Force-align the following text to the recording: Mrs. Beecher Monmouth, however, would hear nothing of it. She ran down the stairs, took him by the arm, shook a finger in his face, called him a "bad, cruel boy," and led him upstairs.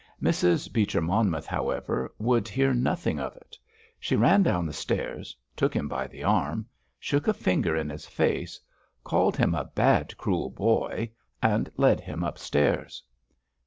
Mrs. 0.19 0.73
Beecher 0.73 0.99
Monmouth, 0.99 1.45
however, 1.45 2.11
would 2.17 2.47
hear 2.47 2.73
nothing 2.73 3.19
of 3.19 3.35
it. 3.35 3.55
She 3.99 4.15
ran 4.15 4.41
down 4.41 4.65
the 4.65 4.73
stairs, 4.73 5.37
took 5.55 5.75
him 5.75 5.87
by 5.87 6.07
the 6.07 6.23
arm, 6.23 6.65
shook 6.99 7.27
a 7.27 7.35
finger 7.35 7.75
in 7.75 7.87
his 7.91 8.07
face, 8.07 8.59
called 9.03 9.37
him 9.37 9.53
a 9.53 9.65
"bad, 9.65 10.17
cruel 10.17 10.49
boy," 10.49 11.11
and 11.39 11.69
led 11.77 12.01
him 12.01 12.23
upstairs. 12.23 13.03